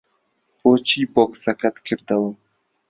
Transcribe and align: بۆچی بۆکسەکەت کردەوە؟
بۆچی 0.61 1.01
بۆکسەکەت 1.13 1.75
کردەوە؟ 1.85 2.29